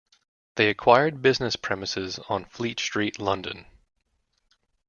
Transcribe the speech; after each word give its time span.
They 0.55 0.67
acquired 0.67 1.21
business 1.21 1.55
premises 1.55 2.19
on 2.27 2.45
Fleet 2.45 2.79
Street, 2.79 3.19
London. 3.19 3.67